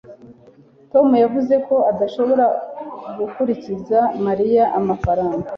[0.91, 2.45] tom yavuze ko adashobora
[3.17, 5.47] kuguriza mariya amafaranga